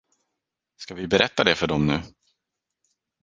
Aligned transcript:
Ska 0.77 0.93
vi 0.93 1.07
berätta 1.07 1.43
det 1.43 1.55
för 1.55 1.67
dem 1.67 1.87
nu? 1.87 2.01